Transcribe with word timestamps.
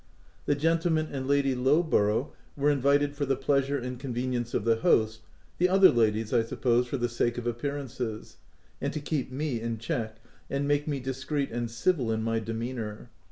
The 0.47 0.55
gentlemen 0.55 1.09
and 1.11 1.27
Lady 1.27 1.53
Lowborough 1.53 2.31
were 2.57 2.71
in 2.71 2.81
vited 2.81 3.13
for 3.13 3.27
the 3.27 3.35
pleasure 3.35 3.77
and 3.77 3.99
convenience 3.99 4.55
of 4.55 4.65
the 4.65 4.77
host, 4.77 5.21
the 5.59 5.69
other 5.69 5.91
ladies, 5.91 6.33
I 6.33 6.41
suppose 6.41 6.87
for 6.87 6.97
the 6.97 7.07
sake 7.07 7.37
of 7.37 7.45
appearances; 7.45 8.37
and 8.81 8.91
to 8.93 8.99
keep 8.99 9.31
me 9.31 9.61
in 9.61 9.77
check 9.77 10.17
and 10.49 10.67
make 10.67 10.87
me 10.87 10.99
discreet 10.99 11.51
and 11.51 11.69
civil 11.69 12.11
in 12.11 12.23
my 12.23 12.39
demeanour. 12.39 13.11